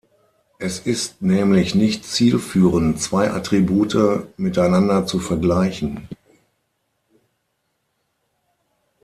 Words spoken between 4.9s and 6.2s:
zu vergleichen.